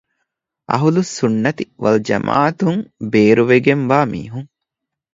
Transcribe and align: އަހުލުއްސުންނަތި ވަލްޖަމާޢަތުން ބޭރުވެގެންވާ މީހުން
އަހުލުއްސުންނަތި 0.71 1.63
ވަލްޖަމާޢަތުން 1.83 2.81
ބޭރުވެގެންވާ 3.11 3.99
މީހުން 4.11 4.49